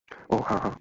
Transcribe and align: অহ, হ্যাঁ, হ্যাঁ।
অহ, 0.29 0.41
হ্যাঁ, 0.47 0.59
হ্যাঁ। 0.59 0.75